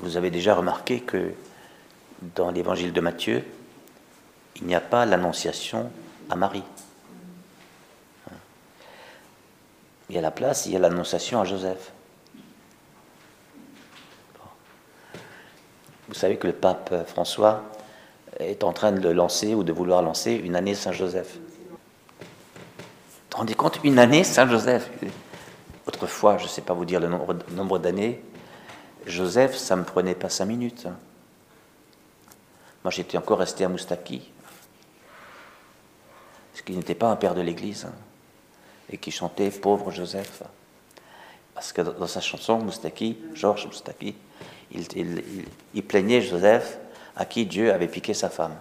vous 0.00 0.16
avez 0.16 0.30
déjà 0.30 0.54
remarqué 0.54 1.00
que 1.00 1.32
dans 2.34 2.50
l'évangile 2.50 2.92
de 2.92 3.00
Matthieu, 3.00 3.44
il 4.56 4.66
n'y 4.66 4.74
a 4.74 4.80
pas 4.80 5.06
l'annonciation 5.06 5.90
à 6.28 6.36
Marie. 6.36 6.64
Il 10.08 10.16
y 10.16 10.18
a 10.18 10.22
la 10.22 10.32
place, 10.32 10.66
il 10.66 10.72
y 10.72 10.76
a 10.76 10.78
l'annonciation 10.78 11.40
à 11.40 11.44
Joseph. 11.44 11.92
Vous 16.08 16.14
savez 16.14 16.36
que 16.36 16.48
le 16.48 16.52
pape 16.52 17.06
François 17.06 17.62
est 18.40 18.64
en 18.64 18.72
train 18.72 18.90
de 18.90 19.08
lancer 19.08 19.54
ou 19.54 19.62
de 19.62 19.72
vouloir 19.72 20.02
lancer 20.02 20.32
une 20.32 20.56
année 20.56 20.74
Saint-Joseph. 20.74 21.34
Vous 21.36 22.26
vous 23.30 23.36
rendez 23.36 23.54
compte 23.54 23.78
Une 23.84 24.00
année 24.00 24.24
Saint-Joseph? 24.24 24.90
Autrefois, 25.86 26.38
je 26.38 26.44
ne 26.44 26.48
sais 26.48 26.62
pas 26.62 26.74
vous 26.74 26.84
dire 26.84 26.98
le 26.98 27.08
nombre, 27.08 27.78
d'années, 27.78 28.20
Joseph, 29.06 29.56
ça 29.56 29.76
ne 29.76 29.80
me 29.80 29.86
prenait 29.86 30.14
pas 30.14 30.28
cinq 30.28 30.46
minutes. 30.46 30.86
Moi, 32.84 32.90
j'étais 32.90 33.18
encore 33.18 33.38
resté 33.38 33.64
à 33.64 33.68
Moustaki, 33.68 34.30
parce 36.52 36.68
n'était 36.68 36.94
pas 36.94 37.08
un 37.08 37.16
père 37.16 37.34
de 37.34 37.40
l'Église, 37.40 37.88
et 38.90 38.96
qui 38.96 39.10
chantait 39.10 39.50
Pauvre 39.50 39.90
Joseph. 39.90 40.42
Parce 41.54 41.72
que 41.72 41.82
dans 41.82 42.06
sa 42.06 42.20
chanson, 42.20 42.58
Moustaki, 42.58 43.18
Georges 43.34 43.66
Moustaki, 43.66 44.14
il, 44.72 45.82
plaignait 45.82 46.22
Joseph 46.22 46.78
à 47.16 47.24
qui 47.24 47.44
Dieu 47.44 47.72
avait 47.72 47.88
piqué 47.88 48.14
sa 48.14 48.30
femme. 48.30 48.54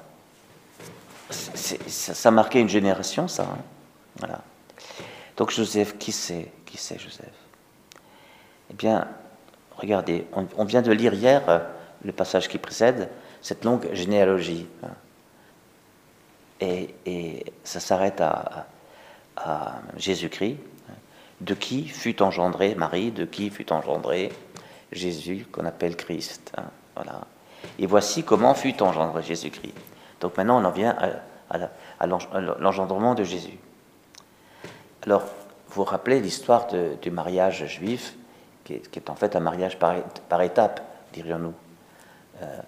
ça, 1.30 2.32
marquait 2.32 2.60
une 2.60 2.70
génération, 2.70 3.28
ça. 3.28 3.48
Hein. 4.24 4.28
Donc 5.38 5.52
Joseph, 5.52 5.98
qui 5.98 6.12
c'est 6.12 6.52
Qui 6.66 6.78
c'est 6.78 7.00
Joseph? 7.00 7.28
Eh 8.72 8.74
bien, 8.74 9.08
regardez, 9.80 10.26
on, 10.34 10.66
vient 10.66 10.82
de 10.82 10.92
lire 10.92 11.14
hier 11.14 11.42
euh, 11.50 11.60
le 12.04 12.12
passage 12.12 12.48
qui 12.48 12.58
précède, 12.58 13.10
cette 13.42 13.66
longue 13.66 13.88
généalogie. 13.94 14.68
Hein. 14.84 14.94
Et, 16.62 17.46
ça 17.64 17.80
s'arrête 17.80 18.22
à, 18.22 18.66
Jésus-Christ, 19.96 20.58
hein. 20.90 20.94
de 21.42 21.54
qui 21.54 21.88
fut 21.88 22.22
engendré 22.22 22.76
Marie, 22.76 23.12
de 23.12 23.24
qui 23.24 23.50
fut 23.50 23.72
engendré 23.72 24.32
Jésus, 24.92 25.48
qu'on 25.52 25.66
appelle 25.66 25.96
Christ. 25.96 26.52
Hein. 26.58 26.66
Et 27.78 27.86
voici 27.86 28.24
comment 28.24 28.54
fut 28.54 28.82
engendré 28.84 29.24
Jésus-Christ. 29.24 29.74
Donc 30.20 30.36
maintenant, 30.36 30.62
on 30.62 30.66
en 30.66 30.72
vient 30.72 30.98
à 31.50 32.08
l'engendrement 32.08 33.16
de 33.16 33.24
Jésus. 33.24 33.58
Alors, 35.04 35.22
vous 35.70 35.76
vous 35.76 35.84
rappelez 35.84 36.20
l'histoire 36.20 36.68
du 37.02 37.12
mariage 37.12 37.66
juif, 37.68 38.16
qui 38.92 39.00
est, 39.00 39.10
en 39.10 39.16
fait 39.16 39.36
un 39.36 39.40
mariage 39.40 39.80
par, 39.80 39.96
par 40.28 40.42
étapes, 40.42 40.82
dirions-nous. 41.14 41.54
Euh, 42.42 42.60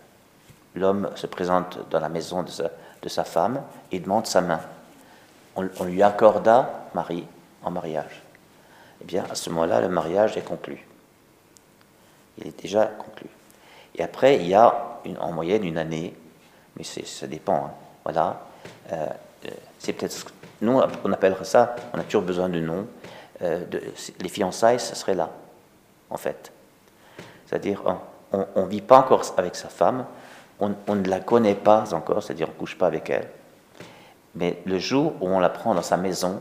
l'homme 0.75 1.09
se 1.15 1.27
présente 1.27 1.89
dans 1.89 1.99
la 1.99 2.09
maison 2.09 2.43
de 2.43 3.09
sa, 3.09 3.23
femme 3.23 3.61
et 3.91 3.99
demande 3.99 4.25
sa 4.25 4.41
main. 4.41 4.61
On, 5.55 5.83
lui 5.83 6.01
accorda 6.01 6.87
Marie 6.93 7.25
en 7.63 7.71
mariage. 7.71 8.21
Eh 9.01 9.05
bien, 9.05 9.25
à 9.29 9.35
ce 9.35 9.49
moment-là, 9.49 9.81
le 9.81 9.89
mariage 9.89 10.37
est 10.37 10.45
conclu. 10.45 10.85
Il 12.37 12.47
est 12.47 12.61
déjà 12.61 12.85
conclu. 12.85 13.27
Et 13.95 14.03
après, 14.03 14.37
il 14.37 14.47
y 14.47 14.55
a 14.55 14.99
en 15.19 15.31
moyenne 15.31 15.65
une 15.65 15.77
année, 15.77 16.15
mais 16.77 16.83
ça 16.83 17.27
dépend. 17.27 17.65
Hein. 17.65 17.71
voilà. 18.03 18.41
Euh, 18.91 19.07
euh, 19.45 19.49
c'est 19.79 19.93
peut-être 19.93 20.27
nous, 20.61 20.79
on 21.03 21.11
appellerait 21.11 21.45
ça, 21.45 21.75
on 21.93 21.99
a 21.99 22.03
toujours 22.03 22.21
besoin 22.21 22.47
de 22.47 22.59
nom. 22.59 22.87
Euh, 23.41 23.65
les 24.19 24.29
fiançailles, 24.29 24.79
ce 24.79 24.95
serait 24.95 25.15
là, 25.15 25.31
en 26.11 26.17
fait. 26.17 26.51
C'est-à-dire, 27.45 27.81
on 28.31 28.63
ne 28.63 28.67
vit 28.67 28.81
pas 28.81 28.99
encore 28.99 29.23
avec 29.37 29.55
sa 29.55 29.67
femme, 29.67 30.05
on, 30.61 30.95
ne 30.95 31.09
la 31.09 31.19
connaît 31.19 31.55
pas 31.55 31.93
encore, 31.93 32.21
c'est-à-dire 32.21 32.47
on 32.49 32.53
ne 32.53 32.57
couche 32.57 32.77
pas 32.77 32.87
avec 32.87 33.09
elle. 33.09 33.27
Mais 34.35 34.61
le 34.65 34.77
jour 34.77 35.13
où 35.19 35.27
on 35.27 35.39
la 35.39 35.49
prend 35.49 35.73
dans 35.73 35.81
sa 35.81 35.97
maison, 35.97 36.39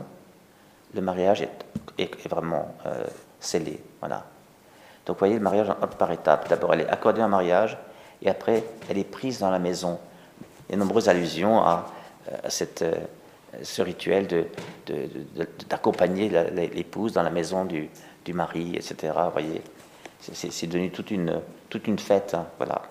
le 0.93 1.01
mariage 1.01 1.41
est, 1.97 2.29
vraiment 2.29 2.75
euh, 2.85 3.03
scellé. 3.39 3.83
Voilà. 3.99 4.23
Donc 5.05 5.15
vous 5.15 5.19
voyez, 5.19 5.35
le 5.35 5.41
mariage 5.41 5.67
par 5.97 6.11
étapes. 6.11 6.47
D'abord, 6.47 6.73
elle 6.73 6.81
est 6.81 6.89
accordée 6.89 7.23
en 7.23 7.29
mariage, 7.29 7.77
et 8.21 8.29
après, 8.29 8.63
elle 8.89 8.99
est 8.99 9.03
prise 9.03 9.39
dans 9.39 9.49
la 9.49 9.59
maison. 9.59 9.99
Il 10.69 10.73
y 10.73 10.75
a 10.75 10.75
de 10.75 10.81
nombreuses 10.81 11.09
allusions 11.09 11.59
à, 11.59 11.85
cette, 12.47 12.83
euh, 12.83 12.93
ce 13.63 13.81
rituel 13.81 14.27
d'accompagner 15.69 16.29
de, 16.29 16.49
l'épouse 16.73 17.13
dans 17.13 17.23
la 17.23 17.29
maison 17.29 17.65
du, 17.65 17.89
mari, 18.33 18.75
etc. 18.75 19.13
Voyez, 19.31 19.61
c'est 20.19 20.67
devenu 20.67 20.91
toute 20.91 21.11
une, 21.11 21.41
toute 21.69 21.87
une 21.87 21.99
fête, 21.99 22.33
hein, 22.33 22.47
voilà, 22.57 22.81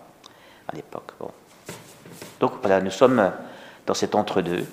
à 0.69 0.75
l'époque. 0.75 1.13
Donc 2.41 2.53
voilà, 2.61 2.81
nous 2.81 2.91
sommes 2.91 3.33
dans 3.87 3.95
cet 3.95 4.15
entre-deux. 4.15 4.67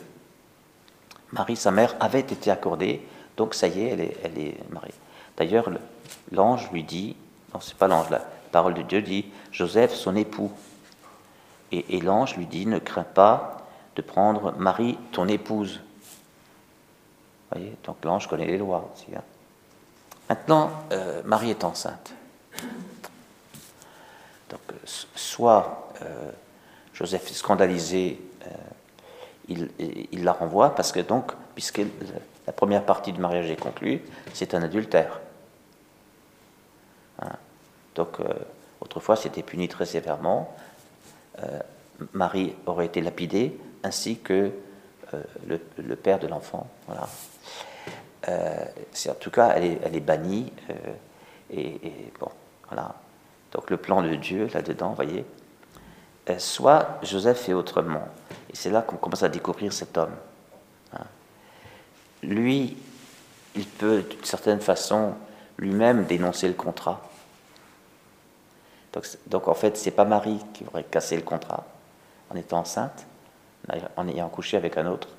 Marie, 1.32 1.56
sa 1.56 1.72
mère, 1.72 1.96
avait 2.00 2.22
été 2.22 2.52
accordée, 2.52 3.02
donc 3.36 3.54
ça 3.54 3.68
y 3.68 3.82
est, 3.82 3.90
elle 3.90 4.02
est, 4.02 4.18
elle 4.24 4.38
est 4.40 4.72
mariée. 4.72 4.94
D'ailleurs, 5.36 5.70
l'ange 6.32 6.72
lui 6.72 6.84
dit, 6.84 7.16
non, 7.54 7.60
c'est 7.60 7.76
pas 7.76 7.88
l'ange, 7.88 8.10
la 8.10 8.22
parole 8.52 8.74
de 8.74 8.82
Dieu 8.82 9.02
dit, 9.02 9.26
Joseph, 9.52 9.94
son 9.94 10.16
époux. 10.16 10.52
Et 11.74 12.00
l'ange 12.00 12.38
lui 12.38 12.46
dit, 12.46 12.66
ne 12.66 12.80
crains 12.80 13.04
pas 13.04 13.57
de 13.98 14.02
prendre 14.04 14.54
Marie, 14.58 14.98
ton 15.12 15.28
épouse. 15.28 15.82
Vous 17.50 17.58
voyez, 17.58 17.76
donc 17.84 17.98
l'ange 18.06 18.28
connaît 18.28 18.46
les 18.46 18.58
lois 18.58 18.90
aussi. 18.94 19.08
Hein. 19.16 19.24
Maintenant, 20.30 20.70
euh, 20.92 21.22
Marie 21.26 21.50
est 21.50 21.64
enceinte. 21.64 22.14
Donc, 24.50 24.62
euh, 24.72 24.76
soit 24.86 25.92
euh, 26.02 26.32
Joseph 26.94 27.30
est 27.30 27.34
scandalisé, 27.34 28.22
il, 29.50 30.24
la 30.26 30.34
renvoie 30.34 30.76
parce 30.76 30.92
que 30.92 31.00
donc, 31.00 31.32
puisque 31.56 31.82
la 32.46 32.54
première 32.54 32.84
partie 32.86 33.14
du 33.14 33.22
mariage 33.22 33.50
est 33.50 33.60
conclue, 33.60 34.02
c'est 34.34 34.54
un 34.54 34.62
adultère. 34.62 35.22
Hein. 37.22 37.32
Donc, 37.96 38.18
autrefois, 38.82 39.16
c'était 39.16 39.44
puni 39.44 39.70
très 39.70 39.86
sévèrement. 39.86 40.54
Marie 42.12 42.56
aurait 42.66 42.88
été 42.88 43.00
lapidée, 43.00 43.58
ainsi 43.88 44.20
que 44.20 44.52
euh, 45.14 45.24
le, 45.48 45.96
père 45.96 46.20
de 46.20 46.28
l'enfant. 46.28 46.68
Voilà. 46.86 47.08
Euh, 48.28 48.66
en 49.10 49.14
tout 49.16 49.32
cas, 49.32 49.54
elle 49.56 49.96
est, 49.96 50.00
bannie. 50.02 50.52
Euh, 50.70 50.74
et, 51.52 52.12
bon, 52.20 52.30
voilà. 52.68 52.96
Donc 53.54 53.70
le 53.70 53.78
plan 53.78 54.02
de 54.02 54.14
Dieu 54.16 54.50
là-dedans, 54.54 54.94
voyez. 54.94 55.26
soit 56.38 57.00
Joseph 57.02 57.40
fait 57.40 57.54
autrement. 57.54 58.08
Et 58.50 58.56
c'est 58.56 58.70
là 58.70 58.82
qu'on 58.82 58.98
commence 58.98 59.24
à 59.24 59.30
découvrir 59.30 59.72
cet 59.72 59.98
homme. 59.98 60.16
Hein. 60.94 61.06
Lui, 62.22 62.78
il 63.56 63.66
peut 63.66 64.04
d'une 64.04 64.26
certaine 64.26 64.60
façon 64.60 65.14
lui-même 65.58 66.04
dénoncer 66.04 66.50
le 66.50 66.54
contrat. 66.54 67.02
Donc, 68.92 69.06
donc 69.28 69.48
en 69.48 69.54
fait, 69.54 69.78
c'est 69.78 69.92
pas 69.92 70.06
Marie 70.06 70.40
qui 70.54 70.66
aurait 70.66 70.84
cassé 70.84 71.16
le 71.16 71.24
contrat 71.24 71.64
en 72.30 72.36
étant 72.36 72.60
enceinte, 72.60 73.06
en 73.96 74.08
ayant 74.08 74.30
couché 74.30 74.58
avec 74.58 74.78
un 74.78 74.88
autre, 74.88 75.10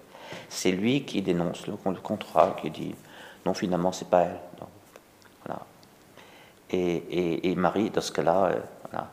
c'est 0.49 0.71
lui 0.71 1.04
qui 1.04 1.22
dénonce 1.22 1.66
le, 1.66 1.75
contrat, 1.76 2.56
qui 2.60 2.71
dit 2.71 2.94
non, 3.47 3.54
finalement, 3.54 3.93
c'est 3.93 4.09
pas 4.09 4.22
elle. 4.22 4.41
voilà. 5.44 5.60
et, 6.71 7.50
et, 7.50 7.54
Marie, 7.54 7.91
dans 7.91 8.00
ce 8.00 8.12
cas-là, 8.12 8.44
euh, 8.47 8.60
voilà, 8.91 9.09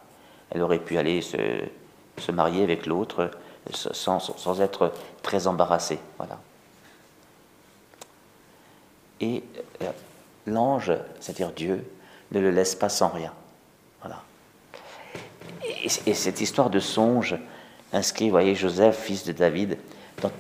elle 0.52 0.62
aurait 0.62 0.80
pu 0.80 0.98
aller 0.98 1.22
se, 1.22 1.38
se 2.18 2.32
marier 2.32 2.64
avec 2.64 2.86
l'autre 2.86 3.32
sans, 3.72 4.20
sans, 4.20 4.62
être 4.62 4.94
très 5.22 5.48
embarrassée. 5.48 6.00
Voilà. 6.18 6.40
Et 9.22 9.44
euh, 9.82 9.92
l'ange, 10.46 10.92
c'est-à-dire 11.20 11.52
Dieu, 11.52 11.90
ne 12.32 12.40
le 12.40 12.52
laisse 12.52 12.76
pas 12.76 12.90
sans 12.90 13.10
rien. 13.10 13.34
Voilà. 14.02 14.22
Et 16.06 16.14
cette 16.14 16.42
histoire 16.42 16.70
de 16.70 16.80
songe, 16.80 17.36
inscrit, 17.96 18.30
voyez, 18.30 18.56
Joseph, 18.56 18.98
fils 18.98 19.24
de 19.24 19.32
David, 19.32 19.78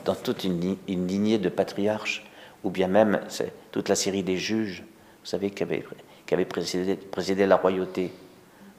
dans, 0.05 0.15
toute 0.15 0.43
une, 0.43 0.77
lignée 0.87 1.37
de 1.37 1.49
patriarches, 1.49 2.23
ou 2.63 2.69
bien 2.69 2.87
même 2.87 3.21
toute 3.71 3.89
la 3.89 3.95
série 3.95 4.23
des 4.23 4.37
juges, 4.37 4.83
vous 5.21 5.29
savez, 5.29 5.51
qui 5.51 5.63
avaient, 5.63 5.83
qui 6.25 6.35
présidé, 6.45 7.45
la 7.45 7.55
royauté, 7.55 8.11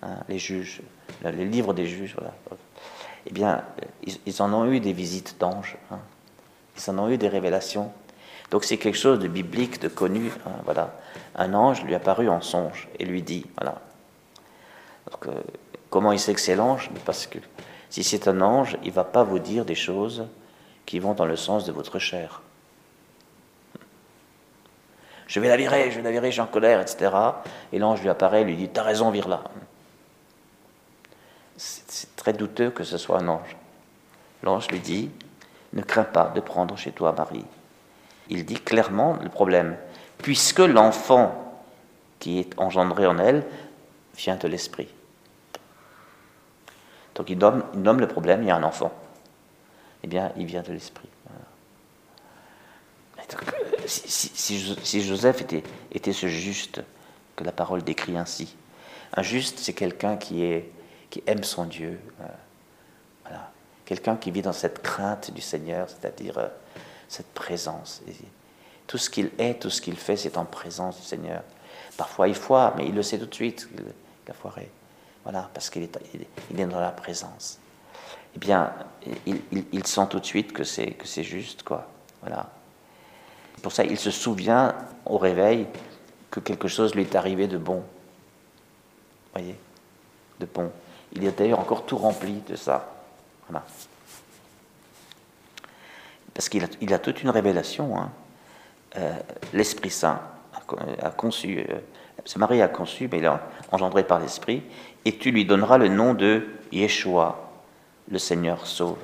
hein, 0.02 0.19
les 0.28 0.38
juges, 0.38 0.82
le, 1.23 1.31
livre 1.31 1.75
des 1.75 1.87
juges, 1.87 2.14
voilà. 2.17 2.34
Eh 3.28 3.32
bien, 3.32 3.64
ils, 4.05 4.43
en 4.43 4.52
ont 4.52 4.70
eu 4.70 4.78
des 4.78 4.93
visites 4.93 5.37
d'anges, 5.40 5.76
hein. 5.90 5.99
ils 6.76 6.90
en 6.90 6.99
ont 6.99 7.11
eu 7.11 7.19
des 7.19 7.28
révélations. 7.28 7.90
Donc 8.52 8.64
c'est 8.64 8.76
quelque 8.76 8.99
chose 8.99 9.19
de 9.19 9.26
biblique, 9.26 9.81
de 9.81 9.88
connu. 9.88 10.31
Hein, 10.46 10.52
voilà. 10.64 11.00
Un 11.34 11.52
ange 11.55 11.82
lui 11.82 11.96
apparut 11.96 12.28
en 12.28 12.40
songe 12.40 12.88
et 13.00 13.05
lui 13.05 13.23
dit, 13.23 13.44
voilà. 13.58 13.81
Donc, 15.11 15.26
euh, 15.26 15.40
comment 15.90 16.12
il 16.12 16.20
sait 16.20 16.34
que 16.34 16.40
c'est 16.40 16.55
l'ange? 16.55 16.90
Parce 17.05 17.26
que 17.26 17.38
si 17.91 18.05
c'est 18.05 18.29
un 18.29 18.41
ange, 18.41 18.77
il 18.83 18.88
ne 18.88 18.94
va 18.94 19.05
pas 19.05 19.23
vous 19.23 19.38
dire 19.38 19.65
des 19.65 19.75
choses 19.75 20.27
qui 20.85 20.99
vont 20.99 21.15
dans 21.15 21.27
le 21.27 21.37
sens 21.37 21.65
de 21.65 21.73
votre 21.73 21.99
chair. 21.99 22.43
Je 25.27 25.41
vais 25.41 25.49
la 25.49 25.56
virer, 25.56 25.91
je 25.91 25.97
vais 25.97 26.03
la 26.03 26.12
virer, 26.12 26.31
j'ai 26.31 26.41
en 26.41 26.47
colère, 26.47 26.81
etc. 26.81 27.11
Et 27.73 27.79
l'ange 27.79 28.00
lui 28.00 28.09
apparaît, 28.09 28.44
lui 28.44 28.56
dit 28.56 28.69
T'as 28.69 28.83
raison, 28.83 29.11
vire-la. 29.11 29.43
c'est 31.56 32.15
très 32.17 32.33
douteux 32.33 32.71
que 32.71 32.85
ce 32.85 32.97
soit 32.99 33.19
un 33.19 33.29
ange. 33.29 33.56
L'ange 34.43 34.69
lui 34.69 34.79
dit, 34.79 35.11
ne 35.73 35.83
crains 35.83 36.05
pas 36.05 36.31
de 36.35 36.41
prendre 36.41 36.77
chez 36.77 36.93
toi 36.93 37.12
Marie. 37.12 37.44
Il 38.29 38.44
dit 38.44 38.61
clairement 38.61 39.19
le 39.23 39.29
problème, 39.29 39.77
puisque 40.19 40.61
l'enfant 40.61 41.62
qui 42.19 42.38
est 42.38 42.59
engendré 42.59 43.06
en 43.06 43.19
elle 43.19 43.44
vient 44.17 44.37
de 44.37 44.49
l'esprit. 44.49 44.88
Donc 47.17 47.31
il 47.31 47.39
nomme, 47.39 48.01
le 48.01 48.07
problème, 48.07 48.43
il 48.43 48.49
y 48.49 48.51
a 48.51 48.57
un 48.57 48.63
enfant. 48.63 48.93
Eh 50.05 50.07
bien, 50.07 50.33
il 50.37 50.47
vient 50.47 50.63
de 50.63 50.73
l'esprit. 50.73 51.09
Si, 53.87 55.03
Joseph 55.03 55.43
était, 55.43 56.13
ce 56.13 56.29
juste 56.29 56.83
que 57.35 57.43
la 57.43 57.53
parole 57.53 57.83
décrit 57.83 58.17
ainsi, 58.17 58.55
un 59.15 59.23
juste, 59.23 59.59
c'est 59.59 59.73
quelqu'un 59.73 60.17
qui, 60.17 60.45
aime 61.27 61.43
son 61.43 61.65
Dieu. 61.65 61.99
Euh. 62.21 62.25
Quelqu'un 63.87 64.17
qui 64.17 64.31
vit 64.31 64.43
dans 64.43 64.53
cette 64.53 64.83
crainte 64.83 65.31
du 65.31 65.41
Seigneur, 65.41 65.89
c'est-à-dire 65.89 66.39
euh, 66.39 66.49
cette 67.09 67.33
présence. 67.33 68.03
tout 68.87 68.99
ce 68.99 69.09
qu'il 69.09 69.31
est, 69.39 69.62
tout 69.62 69.71
ce 69.71 69.81
qu'il 69.81 69.97
fait, 69.97 70.17
c'est 70.17 70.37
en 70.37 70.45
présence 70.45 71.01
du 71.01 71.07
Seigneur. 71.07 71.43
Parfois 71.97 72.29
il 72.29 72.35
foire, 72.35 72.75
mais 72.77 72.87
il 72.87 72.95
le 72.95 73.03
sait 73.03 73.19
tout 73.19 73.27
de 73.27 73.35
suite 73.35 73.69
qu'il 73.69 73.85
a 74.29 74.35
foiré. 74.35 74.71
Voilà, 75.26 75.50
parce 75.52 75.70
qu'il 75.70 75.82
est, 75.82 76.67
dans 76.67 76.81
la 76.81 76.93
présence. 76.93 77.58
Eh 78.37 78.38
bien, 78.38 78.73
il, 79.26 79.40
il, 79.73 79.87
sent 79.87 80.06
tout 80.08 80.20
de 80.20 80.25
suite 80.25 80.52
que 80.52 80.62
c'est, 80.62 80.96
juste, 81.25 81.64
quoi. 81.64 81.88
Voilà. 82.20 82.49
Pour 83.61 83.73
ça, 83.73 83.84
il 83.84 83.99
se 83.99 84.12
souvient 84.12 84.75
au 85.05 85.19
réveil 85.19 85.67
que 86.31 86.38
quelque 86.38 86.69
chose 86.69 86.94
lui 86.94 87.02
est 87.02 87.17
arrivé 87.17 87.49
de 87.49 87.58
bon 87.58 87.82
voyez, 89.37 89.58
de 90.40 90.46
pont. 90.46 90.70
Il 91.12 91.25
est 91.25 91.38
d'ailleurs 91.38 91.61
encore 91.61 91.87
tout 91.87 91.96
rempli 91.96 92.43
de 92.49 92.56
ça. 92.56 92.88
Voilà. 93.49 93.64
Parce 96.34 96.49
qu'il 96.49 96.64
a, 96.64 96.69
il 96.81 96.93
a 96.93 96.99
toute 96.99 97.23
une 97.23 97.31
révélation. 97.31 97.99
Hein. 97.99 98.11
Euh, 98.96 99.14
L'Esprit 99.52 99.90
Saint 99.90 100.20
a, 101.00 101.11
conçu, 101.11 101.58
euh, 101.69 101.78
Marie 102.37 102.63
a 102.63 102.69
conçu, 102.69 103.09
mais 103.11 103.19
il 103.19 103.25
est 103.25 103.31
engendré 103.73 104.05
par 104.05 104.19
l'Esprit, 104.19 104.63
et 105.05 105.17
tu 105.17 105.31
lui 105.31 105.45
donneras 105.45 105.79
le 105.79 105.89
nom 105.89 106.15
de 106.15 106.47
Yeshua, 106.73 107.37
le 108.11 108.19
Seigneur 108.19 108.67
sauve. 108.67 108.99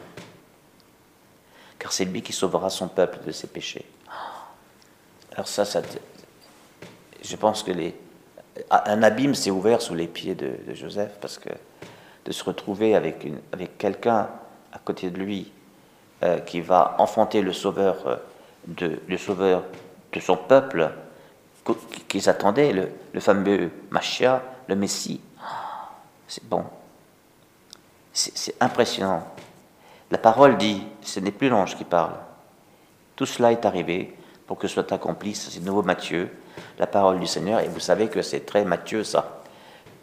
Car 1.79 1.93
c'est 1.93 2.05
lui 2.05 2.23
qui 2.23 2.33
sauvera 2.33 2.71
son 2.71 2.89
peuple 2.89 3.19
de 3.27 3.33
ses 3.33 3.47
péchés. 3.47 3.85
Alors 5.33 5.49
ça, 5.49 5.65
je 7.23 7.37
pense 7.37 7.63
que 7.63 7.73
un 8.71 9.03
abîme 9.03 9.35
s'est 9.35 9.51
ouvert 9.51 9.81
sous 9.81 9.95
les 9.95 10.07
pieds 10.07 10.35
de, 10.35 10.53
Joseph 10.75 11.13
parce 11.21 11.39
que 11.39 11.49
de 12.25 12.33
se 12.33 12.45
retrouver 12.45 12.95
avec, 12.95 13.27
quelqu'un 13.79 14.29
à 14.73 14.79
côté 14.85 15.11
de 15.11 15.19
lui 15.19 15.51
euh, 16.23 16.39
qui 16.39 16.61
va 16.61 16.95
enfanter 16.99 17.43
le 17.43 17.53
sauveur, 17.53 18.07
euh, 18.07 18.17
de, 18.67 19.01
le 19.09 19.17
sauveur 19.17 19.65
de 20.13 20.21
son 20.21 20.37
peuple 20.37 20.91
qu'ils 22.09 22.29
attendaient, 22.29 22.73
le, 22.73 22.89
le 23.13 23.21
fameux 23.21 23.71
Machia, 23.91 24.43
le 24.69 24.77
Messie. 24.77 25.21
C'est 26.27 26.45
bon. 26.45 26.65
C'est 28.13 28.55
impressionnant. 28.61 29.27
La 30.11 30.19
parole 30.19 30.59
dit, 30.59 30.83
ce 31.01 31.21
n'est 31.21 31.31
plus 31.31 31.49
l'ange 31.49 31.77
qui 31.77 31.85
parle. 31.85 32.15
Tout 33.17 33.27
cela 33.27 33.53
est 33.53 33.65
arrivé 33.65 34.17
pour 34.47 34.59
que 34.59 34.69
soit 34.69 34.93
accompli, 34.93 35.35
c'est 35.35 35.61
nouveau 35.61 35.83
Matthieu, 35.83 36.31
la 36.79 36.87
parole 36.87 37.21
du 37.21 37.27
Seigneur, 37.27 37.61
et 37.61 37.69
vous 37.69 37.81
savez 37.81 38.09
que 38.09 38.21
c'est 38.21 38.41
très 38.41 38.65
Matthieu 38.65 39.05
ça, 39.05 39.43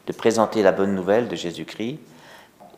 de 0.08 0.14
présenter 0.14 0.64
la 0.64 0.72
bonne 0.72 0.96
nouvelle 0.96 1.28
de 1.28 1.36
Jésus-Christ 1.36 2.00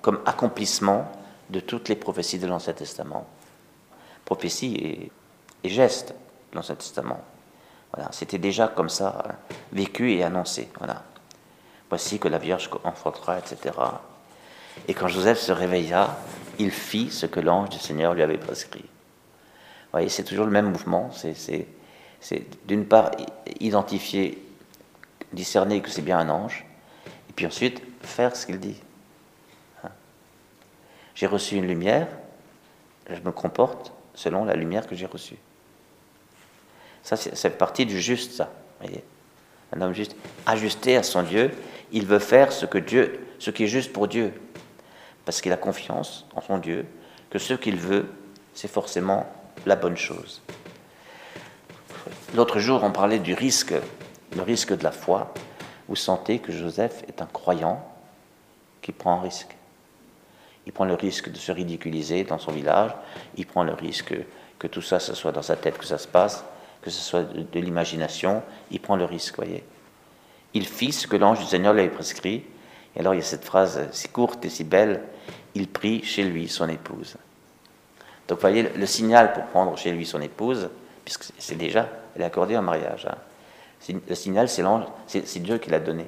comme 0.01 0.19
accomplissement 0.25 1.09
de 1.49 1.59
toutes 1.59 1.87
les 1.87 1.95
prophéties 1.95 2.39
de 2.39 2.47
l'Ancien 2.47 2.73
Testament. 2.73 3.25
Prophétie 4.25 4.75
et, 4.75 5.11
et 5.63 5.69
geste 5.69 6.13
de 6.51 6.57
l'Ancien 6.57 6.75
Testament. 6.75 7.21
Voilà, 7.93 8.09
c'était 8.11 8.37
déjà 8.37 8.67
comme 8.67 8.89
ça, 8.89 9.23
hein, 9.27 9.35
vécu 9.73 10.13
et 10.13 10.23
annoncé. 10.23 10.69
Voilà. 10.77 11.03
Voici 11.89 12.19
que 12.19 12.27
la 12.27 12.37
Vierge 12.37 12.69
enfantera, 12.83 13.37
etc. 13.37 13.75
Et 14.87 14.93
quand 14.93 15.07
Joseph 15.07 15.39
se 15.39 15.51
réveilla, 15.51 16.15
il 16.57 16.71
fit 16.71 17.09
ce 17.09 17.25
que 17.25 17.39
l'ange 17.39 17.69
du 17.69 17.79
Seigneur 17.79 18.13
lui 18.13 18.21
avait 18.21 18.37
prescrit. 18.37 18.81
Vous 18.81 19.97
voyez, 19.97 20.09
c'est 20.09 20.23
toujours 20.23 20.45
le 20.45 20.51
même 20.51 20.71
mouvement. 20.71 21.11
C'est 21.11 21.35
c'est 22.21 22.67
d'une 22.67 22.85
part 22.85 23.11
identifier, 23.59 24.41
discerner 25.33 25.81
que 25.81 25.89
c'est 25.89 26.03
bien 26.03 26.19
un 26.19 26.29
ange, 26.29 26.65
et 27.29 27.33
puis 27.33 27.47
ensuite 27.47 27.81
faire 28.03 28.35
ce 28.35 28.45
qu'il 28.45 28.59
dit. 28.59 28.79
Hein. 29.83 29.89
J'ai 31.15 31.25
reçu 31.25 31.55
une 31.55 31.65
lumière, 31.65 32.07
je 33.09 33.19
me 33.21 33.31
comporte 33.31 33.91
selon 34.13 34.45
la 34.45 34.55
lumière 34.55 34.87
que 34.87 34.95
j'ai 34.95 35.07
reçue. 35.07 35.37
Ça, 37.03 37.15
c'est 37.17 37.57
partie 37.57 37.85
du 37.85 37.99
juste, 37.99 38.33
ça. 38.33 38.51
Un 39.73 39.81
homme 39.81 39.93
juste, 39.93 40.15
ajusté 40.45 40.97
à 40.97 41.03
son 41.03 41.23
Dieu, 41.23 41.51
il 41.91 42.05
veut 42.05 42.19
faire 42.19 42.51
ce 42.51 42.65
que 42.65 42.77
Dieu, 42.77 43.19
ce 43.39 43.51
qui 43.51 43.63
est 43.63 43.67
juste 43.67 43.93
pour 43.93 44.07
Dieu, 44.07 44.33
parce 45.25 45.41
qu'il 45.41 45.51
a 45.51 45.57
confiance 45.57 46.25
en 46.35 46.41
son 46.41 46.57
Dieu, 46.57 46.85
que 47.29 47.39
ce 47.39 47.53
qu'il 47.53 47.77
veut, 47.77 48.05
c'est 48.53 48.67
forcément 48.67 49.25
la 49.65 49.75
bonne 49.75 49.97
chose. 49.97 50.41
L'autre 52.35 52.59
jour, 52.59 52.83
on 52.83 52.91
parlait 52.91 53.19
du 53.19 53.33
risque, 53.33 53.73
le 54.35 54.41
risque 54.41 54.75
de 54.75 54.83
la 54.83 54.91
foi. 54.91 55.33
Vous 55.87 55.95
sentez 55.95 56.39
que 56.39 56.51
Joseph 56.51 57.03
est 57.07 57.21
un 57.21 57.25
croyant 57.25 57.85
qui 58.81 58.91
prend 58.91 59.19
un 59.19 59.21
risque. 59.21 59.55
Il 60.65 60.73
prend 60.73 60.85
le 60.85 60.93
risque 60.93 61.31
de 61.31 61.37
se 61.37 61.51
ridiculiser 61.51 62.23
dans 62.23 62.37
son 62.37 62.51
village, 62.51 62.91
il 63.35 63.45
prend 63.45 63.63
le 63.63 63.73
risque 63.73 64.15
que 64.59 64.67
tout 64.67 64.81
ça, 64.81 64.99
ce 64.99 65.13
soit 65.15 65.31
dans 65.31 65.41
sa 65.41 65.55
tête 65.55 65.77
que 65.77 65.85
ça 65.85 65.97
se 65.97 66.07
passe, 66.07 66.43
que 66.81 66.89
ce 66.89 67.01
soit 67.01 67.23
de, 67.23 67.59
l'imagination, 67.59 68.43
il 68.71 68.79
prend 68.79 68.95
le 68.95 69.05
risque, 69.05 69.35
voyez. 69.35 69.63
Il 70.53 70.67
fit 70.67 70.91
ce 70.91 71.07
que 71.07 71.15
l'ange 71.15 71.39
du 71.39 71.45
Seigneur 71.45 71.73
lui 71.73 71.81
avait 71.81 71.89
prescrit, 71.89 72.43
et 72.95 72.99
alors 72.99 73.13
il 73.13 73.17
y 73.17 73.21
a 73.21 73.25
cette 73.25 73.45
phrase 73.45 73.87
si 73.91 74.09
courte 74.09 74.43
et 74.45 74.49
si 74.49 74.63
belle, 74.63 75.01
il 75.55 75.67
prit 75.67 76.03
chez 76.03 76.23
lui 76.23 76.47
son 76.47 76.67
épouse. 76.67 77.15
Donc 78.27 78.37
vous 78.37 78.41
voyez, 78.41 78.63
le 78.63 78.85
signal 78.85 79.33
pour 79.33 79.45
prendre 79.45 79.77
chez 79.77 79.91
lui 79.91 80.05
son 80.05 80.21
épouse, 80.21 80.69
puisque 81.05 81.25
c'est 81.37 81.57
déjà, 81.57 81.89
elle 82.15 82.21
est 82.21 82.25
accordée 82.25 82.57
en 82.57 82.61
mariage. 82.61 83.07
Hein. 83.09 83.17
Le 84.07 84.15
signal, 84.15 84.47
c'est 84.49 85.39
Dieu 85.39 85.57
qui 85.57 85.69
l'a 85.69 85.79
donné. 85.79 86.05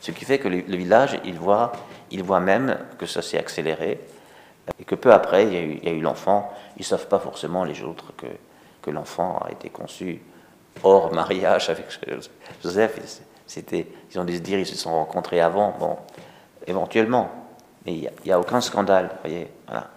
Ce 0.00 0.10
qui 0.10 0.24
fait 0.24 0.38
que 0.38 0.48
le, 0.48 0.76
village, 0.76 1.18
il 1.24 1.34
voit, 1.34 1.72
il 2.10 2.22
voit 2.22 2.40
même 2.40 2.78
que 2.98 3.06
ça 3.06 3.22
s'est 3.22 3.38
accéléré, 3.38 4.00
et 4.78 4.84
que 4.84 4.94
peu 4.94 5.12
après, 5.12 5.46
il 5.46 5.84
y 5.84 5.88
a 5.88 5.92
eu 5.92 6.00
l'enfant. 6.00 6.52
Ils 6.76 6.80
ne 6.80 6.86
savent 6.86 7.08
pas 7.08 7.18
forcément, 7.18 7.64
les 7.64 7.82
autres, 7.82 8.12
que, 8.16 8.26
que 8.82 8.90
l'enfant 8.90 9.38
a 9.38 9.50
été 9.50 9.70
conçu 9.70 10.20
hors 10.82 11.12
mariage 11.12 11.70
avec 11.70 11.86
Joseph. 12.62 13.20
C'était, 13.46 13.86
ils 14.10 14.18
ont 14.18 14.24
dû 14.24 14.36
se 14.36 14.40
dire, 14.40 14.58
ils 14.58 14.66
se 14.66 14.76
sont 14.76 14.92
rencontrés 14.92 15.40
avant, 15.40 15.74
bon, 15.78 15.96
éventuellement. 16.66 17.30
Mais 17.84 17.94
il 17.94 18.10
n'y 18.24 18.32
a, 18.32 18.38
aucun 18.38 18.60
scandale, 18.60 19.10
voyez, 19.22 19.48
voilà. 19.66 19.88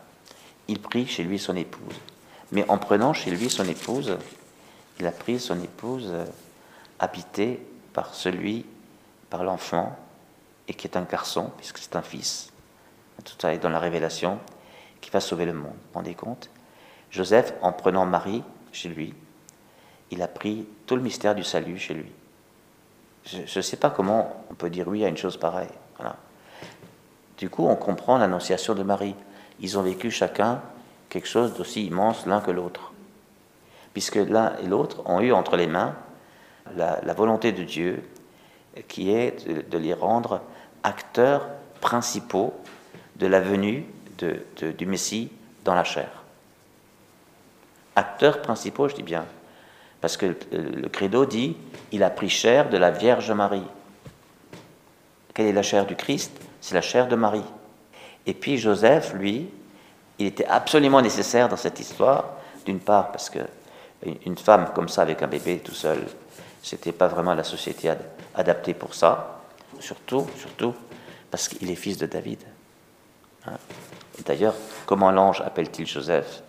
Il 0.68 0.80
prit 0.80 1.06
chez 1.06 1.24
lui 1.24 1.38
son 1.38 1.56
épouse. 1.56 1.96
Mais 2.52 2.68
en 2.70 2.78
prenant 2.78 3.14
chez 3.14 3.32
lui 3.32 3.50
son 3.50 3.66
épouse, 3.66 4.18
il 5.00 5.06
a 5.06 5.12
pris 5.12 5.40
son 5.40 5.62
épouse 5.62 6.10
euh, 6.12 6.26
habitée 7.00 7.60
par 7.94 8.14
celui, 8.16 8.66
par 9.30 9.44
l'enfant, 9.44 9.96
et 10.68 10.74
qui 10.74 10.88
est 10.88 10.98
un 10.98 11.04
garçon, 11.04 11.52
puisque 11.58 11.78
c'est 11.78 11.96
un 11.96 12.02
fils. 12.02 12.52
Tout 13.24 13.36
ça 13.40 13.54
est 13.54 13.60
dans 13.60 13.70
la 13.70 13.80
révélation, 13.80 14.40
qui 15.02 15.12
va 15.12 15.20
sauver 15.20 15.46
le 15.46 15.54
monde. 15.54 15.72
Vous 15.72 15.92
vous 15.94 16.00
rendez 16.00 16.16
compte? 16.16 16.50
Joseph, 17.12 17.54
en 17.62 17.72
prenant 17.72 18.06
Marie 18.06 18.44
chez 18.76 18.90
lui, 18.90 19.14
il 20.12 20.22
a 20.22 20.28
pris 20.28 20.68
tout 20.86 20.96
le 20.96 21.02
mystère 21.02 21.34
du 21.34 21.44
salut 21.44 21.78
chez 21.78 21.94
lui. 21.94 22.12
Je 23.26 23.40
ne 23.40 23.62
sais 23.62 23.78
pas 23.78 23.90
comment 23.90 24.46
on 24.52 24.54
peut 24.54 24.70
dire 24.70 24.88
oui 24.88 25.04
à 25.04 25.08
une 25.08 25.18
chose 25.18 25.38
pareille. 25.38 25.70
Du 27.38 27.50
coup, 27.50 27.66
on 27.66 27.76
comprend 27.76 28.18
l'annonciation 28.18 28.76
de 28.76 28.84
Marie. 28.84 29.16
Ils 29.60 29.78
ont 29.78 29.82
vécu 29.82 30.12
chacun 30.12 30.62
quelque 31.10 31.28
chose 31.28 31.56
d'aussi 31.56 31.86
immense 31.86 32.26
l'un 32.26 32.40
que 32.40 32.52
l'autre. 32.52 32.94
Puisque 33.94 34.16
l'un 34.16 34.56
et 34.58 34.68
l'autre 34.68 35.02
ont 35.06 35.22
eu 35.22 35.32
entre 35.32 35.58
les 35.58 35.68
mains 35.68 35.96
la, 36.76 37.14
volonté 37.14 37.52
de 37.52 37.64
Dieu 37.64 38.04
qui 38.88 39.12
est 39.12 39.48
de, 39.48 39.78
les 39.78 39.94
rendre 39.94 40.42
acteurs 40.84 41.48
principaux 41.82 42.54
de 43.16 43.28
la 43.28 43.40
venue 43.40 43.86
du 44.18 44.86
Messie 44.86 45.32
dans 45.64 45.76
la 45.76 45.84
chair. 45.84 46.25
Acteurs 47.96 48.42
principaux, 48.42 48.90
je 48.90 48.96
dis 48.96 49.04
bien, 49.04 49.26
parce 50.02 50.18
que 50.18 50.36
le 50.52 50.90
credo 50.90 51.26
dit, 51.26 51.56
il 51.92 52.04
a 52.04 52.10
pris 52.10 52.30
chair 52.30 52.70
de 52.70 52.78
la 52.78 52.92
Vierge 52.92 53.32
Marie. 53.32 53.64
Quelle 55.34 55.48
est 55.48 55.54
la 55.54 55.64
chair 55.64 55.86
du 55.86 55.96
Christ? 55.96 56.32
C'est 56.62 56.76
la 56.76 56.82
chair 56.82 57.08
de 57.08 57.16
Marie. 57.16 57.44
Et 58.26 58.34
puis 58.34 58.58
Joseph, 58.58 59.14
lui, 59.14 59.50
il 60.20 60.28
était 60.28 60.46
absolument 60.46 61.02
nécessaire 61.02 61.50
dans 61.50 61.58
cette 61.58 61.80
histoire, 61.80 62.32
d'une 62.66 62.80
part 62.80 63.12
parce 63.12 63.30
que 63.30 63.40
une 64.26 64.38
femme 64.38 64.72
comme 64.74 64.90
ça 64.90 65.02
avec 65.02 65.24
un 65.24 65.28
bébé 65.28 65.60
tout 65.60 65.74
seul, 65.74 66.06
c'était 66.62 66.92
pas 66.92 67.08
vraiment 67.08 67.34
la 67.34 67.44
société 67.44 67.92
adaptée 68.34 68.74
pour 68.74 68.94
ça. 68.94 69.42
Surtout, 69.80 70.28
surtout 70.38 70.74
parce 71.32 71.48
qu'il 71.48 71.70
est 71.70 71.76
fils 71.76 71.98
de 71.98 72.06
David. 72.06 72.40
Hein. 73.46 73.58
D'ailleurs, 74.26 74.54
comment 74.86 75.12
l'ange 75.12 75.42
appelle-t-il 75.42 75.88
Joseph? 75.88 76.42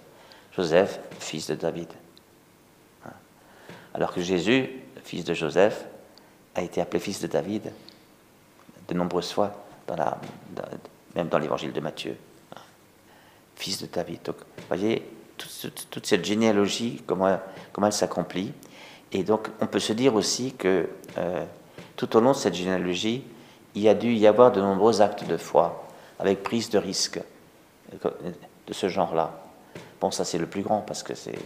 Joseph, 0.57 1.01
fils 1.19 1.49
de 1.49 1.55
David. 1.55 1.89
Alors 3.95 4.13
que 4.13 4.21
Jésus, 4.21 4.71
fils 5.05 5.25
de 5.25 5.35
Joseph, 5.35 5.85
a 6.55 6.63
été 6.63 6.81
appelé 6.81 6.99
fils 6.99 7.21
de 7.21 7.27
David 7.27 7.73
de 8.89 8.95
nombreuses 8.95 9.33
fois, 9.33 9.67
même 11.15 11.29
dans 11.29 11.39
l'évangile 11.39 11.73
de 11.73 11.81
Matthieu. 11.81 12.17
Fils 13.57 13.83
de 13.83 13.87
David. 13.87 14.23
Donc, 14.23 14.37
vous 14.37 14.65
voyez, 14.69 15.03
toute, 15.37 16.07
cette 16.07 16.25
généalogie, 16.25 17.03
comment, 17.07 17.39
comment 17.73 17.87
elle 17.87 17.93
s'accomplit. 17.93 18.53
Et 19.13 19.23
donc, 19.23 19.49
on 19.61 19.67
peut 19.67 19.79
se 19.79 19.93
dire 19.93 20.15
aussi 20.15 20.53
que 20.53 20.89
euh, 21.19 21.45
tout 21.97 22.17
au 22.17 22.21
long 22.21 22.33
de 22.33 22.37
cette 22.37 22.55
généalogie, 22.55 23.25
il 23.75 23.83
y 23.83 23.89
a 23.89 23.95
dû 23.95 24.13
y 24.15 24.27
avoir 24.27 24.53
de 24.53 24.61
nombreux 24.61 25.01
actes 25.01 25.27
de 25.27 25.37
foi, 25.37 25.87
avec 26.19 26.43
prise 26.43 26.71
de 26.71 26.79
risque 26.79 27.21
de 27.93 28.73
ce 28.73 28.89
genre-là. 28.89 29.46
Bon, 30.01 30.11
ça 30.11 30.25
c'est 30.25 30.39
le 30.39 30.47
plus 30.47 30.63
grand, 30.63 30.81
parce 30.81 31.03
que 31.03 31.15
c'est, 31.15 31.39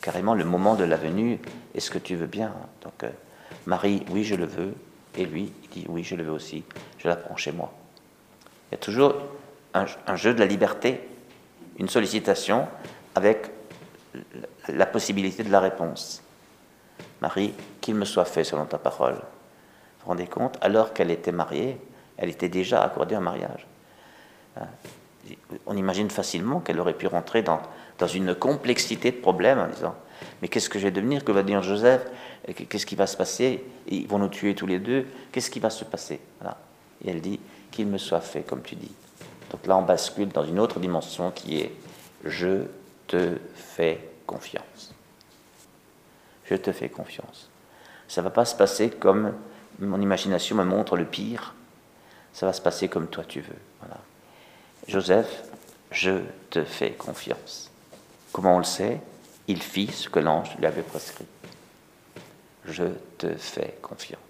carrément 0.00 0.34
le 0.34 0.44
moment 0.44 0.74
de 0.74 0.84
la 0.84 0.96
venue. 0.96 1.38
Est-ce 1.74 1.90
que 1.90 1.98
tu 1.98 2.16
veux 2.16 2.26
bien? 2.26 2.52
Donc, 2.82 3.02
euh, 3.02 3.10
Marie, 3.66 4.04
oui, 4.10 4.24
je 4.24 4.34
le 4.34 4.46
veux. 4.46 4.74
Et 5.16 5.26
lui, 5.26 5.52
il 5.62 5.68
dit, 5.68 5.86
oui, 5.88 6.02
je 6.02 6.16
le 6.16 6.24
veux 6.24 6.32
aussi. 6.32 6.64
Je 6.98 7.08
la 7.08 7.16
prends 7.16 7.36
chez 7.36 7.52
moi. 7.52 7.72
Il 8.70 8.74
y 8.74 8.74
a 8.74 8.78
toujours 8.78 9.14
un 9.74 10.16
jeu 10.16 10.34
de 10.34 10.40
la 10.40 10.46
liberté, 10.46 11.00
une 11.78 11.88
sollicitation 11.88 12.66
avec 13.14 13.50
la 14.68 14.86
possibilité 14.86 15.42
de 15.42 15.50
la 15.50 15.60
réponse. 15.60 16.22
Marie, 17.20 17.54
qu'il 17.80 17.94
me 17.94 18.04
soit 18.04 18.24
fait 18.24 18.44
selon 18.44 18.66
ta 18.66 18.78
parole. 18.78 19.14
Vous 19.14 19.20
vous 20.04 20.08
rendez 20.08 20.26
compte? 20.26 20.58
Alors 20.60 20.92
qu'elle 20.92 21.10
était 21.10 21.32
mariée, 21.32 21.78
elle 22.16 22.30
était 22.30 22.48
déjà 22.48 22.82
accordée 22.82 23.16
en 23.16 23.20
mariage. 23.20 23.66
On 25.66 25.76
imagine 25.76 26.10
facilement 26.10 26.60
qu'elle 26.60 26.80
aurait 26.80 26.94
pu 26.94 27.06
rentrer 27.06 27.42
dans, 27.42 27.60
une 28.12 28.34
complexité 28.34 29.10
de 29.10 29.16
problèmes 29.16 29.58
en 29.58 29.68
disant 29.68 29.94
Mais 30.42 30.48
qu'est-ce 30.48 30.68
que 30.68 30.78
je 30.78 30.84
vais 30.84 30.90
devenir 30.90 31.24
Que 31.24 31.32
va 31.32 31.42
dire 31.42 31.62
Joseph 31.62 32.06
Qu'est-ce 32.68 32.86
qui 32.86 32.96
va 32.96 33.06
se 33.06 33.16
passer 33.16 33.64
Ils 33.88 34.06
vont 34.06 34.18
nous 34.18 34.28
tuer 34.28 34.54
tous 34.54 34.66
les 34.66 34.78
deux. 34.78 35.06
Qu'est-ce 35.32 35.50
qui 35.50 35.60
va 35.60 35.70
se 35.70 35.84
passer? 35.84 36.20
Et 37.04 37.10
elle 37.10 37.20
dit 37.20 37.40
Qu'il 37.70 37.86
me 37.86 37.98
soit 37.98 38.20
fait, 38.20 38.42
comme 38.42 38.62
tu 38.62 38.74
dis. 38.74 38.92
Donc 39.50 39.66
là, 39.66 39.76
on 39.76 39.82
bascule 39.82 40.28
dans 40.28 40.44
une 40.44 40.58
autre 40.58 40.80
dimension 40.80 41.30
qui 41.30 41.60
est 41.60 41.72
Je 42.24 42.64
te 43.06 43.36
fais 43.54 44.00
confiance. 44.26 44.94
Je 46.44 46.56
te 46.56 46.72
fais 46.72 46.88
confiance. 46.88 47.48
Ça 48.08 48.20
ne 48.20 48.24
va 48.24 48.30
pas 48.30 48.44
se 48.44 48.54
passer 48.54 48.90
comme 48.90 49.32
mon 49.78 50.00
imagination 50.00 50.56
me 50.56 50.64
montre 50.64 50.96
le 50.96 51.04
pire. 51.04 51.54
Ça 52.32 52.46
va 52.46 52.52
se 52.52 52.60
passer 52.60 52.88
comme 52.88 53.06
toi 53.06 53.24
tu 53.26 53.40
veux. 53.40 53.56
Voilà. 53.80 53.98
Joseph, 54.88 55.44
je 55.90 56.20
te 56.50 56.64
fais 56.64 56.92
confiance. 56.92 57.70
Comment 58.32 58.56
on 58.56 58.58
le 58.58 58.64
sait 58.64 59.00
Il 59.48 59.62
fit 59.62 59.88
ce 59.88 60.08
que 60.08 60.18
l'ange 60.18 60.56
lui 60.58 60.66
avait 60.66 60.82
prescrit. 60.82 61.26
Je 62.66 62.84
te 63.18 63.34
fais 63.36 63.78
confiance. 63.82 64.20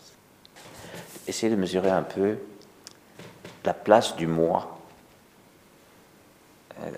Essayez 1.27 1.51
de 1.55 1.59
mesurer 1.59 1.91
un 1.91 2.03
peu 2.03 2.39
la 3.65 3.75
place 3.75 4.17
du 4.17 4.27
moi 4.27 4.75
euh, 6.81 6.91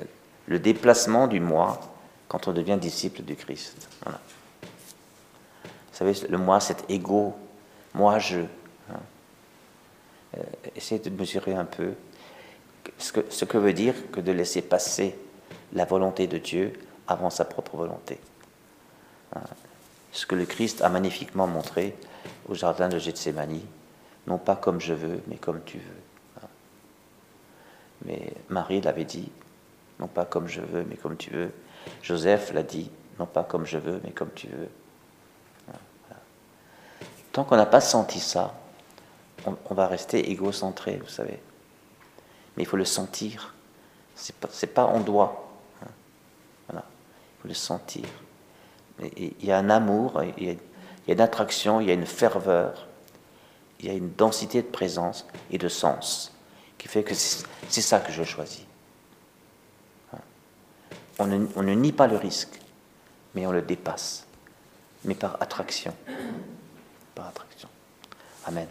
le 0.46 0.58
déplacement 0.58 1.26
du 1.26 1.40
moi 1.40 1.80
quand 2.28 2.48
on 2.48 2.52
devient 2.52 2.78
disciple 2.80 3.22
du 3.22 3.36
Christ. 3.36 3.88
Vous 4.04 4.12
savez, 5.92 6.12
le 6.28 6.38
moi, 6.38 6.60
c'est 6.60 6.88
égo, 6.90 7.34
moi-je. 7.94 8.40
Hein. 8.90 9.00
Euh, 10.36 10.42
essayez 10.76 11.00
de 11.00 11.10
mesurer 11.10 11.54
un 11.54 11.64
peu 11.64 11.94
ce 12.98 13.44
que, 13.44 13.58
veut 13.58 13.72
dire 13.72 13.94
que 14.10 14.20
de 14.20 14.32
laisser 14.32 14.62
passer 14.62 15.16
la 15.72 15.84
volonté 15.84 16.26
de 16.26 16.38
Dieu 16.38 16.72
avant 17.06 17.30
sa 17.30 17.44
propre 17.44 17.76
volonté. 17.76 18.18
Hein. 19.34 19.40
Ce 20.12 20.26
que 20.26 20.34
le 20.34 20.46
Christ 20.46 20.82
a 20.82 20.88
magnifiquement 20.88 21.46
montré 21.46 21.94
au 22.48 22.54
jardin 22.54 22.88
de 22.88 22.98
Gethsemane, 22.98 23.60
non 24.26 24.38
pas 24.38 24.56
comme 24.56 24.80
je 24.80 24.94
veux, 24.94 25.20
mais 25.26 25.36
comme 25.36 25.60
tu 25.64 25.78
veux. 25.78 26.42
Hein. 26.42 26.48
Mais 28.06 28.32
Marie 28.48 28.80
l'avait 28.80 29.04
dit, 29.04 29.30
non 30.00 30.06
pas 30.06 30.24
comme 30.24 30.48
je 30.48 30.60
veux, 30.60 30.84
mais 30.88 30.96
comme 30.96 31.16
tu 31.16 31.30
veux. 31.30 31.50
Joseph 32.02 32.52
l'a 32.52 32.62
dit, 32.62 32.90
non 33.18 33.26
pas 33.26 33.44
comme 33.44 33.66
je 33.66 33.78
veux, 33.78 34.00
mais 34.04 34.10
comme 34.10 34.30
tu 34.34 34.48
veux. 34.48 34.68
Tant 37.36 37.44
qu'on 37.44 37.56
n'a 37.56 37.66
pas 37.66 37.82
senti 37.82 38.18
ça, 38.18 38.54
on, 39.44 39.74
va 39.74 39.86
rester 39.88 40.30
égocentré, 40.30 40.96
vous 40.96 41.10
savez. 41.10 41.38
Mais 42.56 42.62
il 42.62 42.66
faut 42.66 42.76
le 42.76 42.84
sentir. 42.84 43.54
C'est 44.14 44.34
pas, 44.36 44.48
pas 44.74 44.86
on 44.86 45.00
doit. 45.00 45.48
Hein. 45.82 45.88
Voilà. 46.68 46.84
Il 46.86 47.42
faut 47.42 47.48
le 47.48 47.54
sentir. 47.54 48.04
il 49.16 49.44
y 49.44 49.52
a 49.52 49.58
un 49.58 49.70
amour, 49.70 50.22
il 50.38 50.44
y 50.44 50.50
a, 50.50 50.52
il 50.52 50.58
y 51.08 51.10
a 51.10 51.14
une 51.14 51.20
attraction, 51.20 51.80
il 51.80 51.88
y 51.88 51.90
a 51.90 51.94
une 51.94 52.06
ferveur, 52.06 52.86
il 53.80 53.86
y 53.86 53.90
a 53.90 53.92
une 53.92 54.12
densité 54.14 54.62
de 54.62 54.68
présence 54.68 55.26
et 55.50 55.58
de 55.58 55.68
sens 55.68 56.32
qui 56.78 56.88
fait 56.88 57.02
que 57.02 57.14
c'est 57.14 57.80
ça 57.80 58.00
que 58.00 58.12
je 58.12 58.22
choisis 58.24 58.66
on 61.18 61.26
ne, 61.26 61.74
nie 61.74 61.92
pas 61.92 62.06
le 62.06 62.16
risque, 62.16 62.60
mais 63.34 63.46
on 63.46 63.52
le 63.52 63.62
dépasse, 63.62 64.26
mais 65.04 65.14
par 65.14 65.40
attraction. 65.40 65.94
Par 67.14 67.28
attraction. 67.28 67.68
Amen. 68.44 68.66